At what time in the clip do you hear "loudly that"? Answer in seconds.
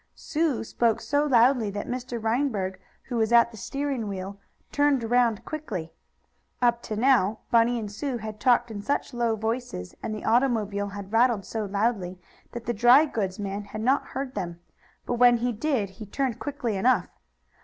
1.27-1.85, 11.65-12.65